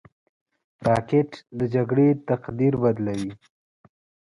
[0.87, 3.31] راکټ د جګړې تقدیر بدلوي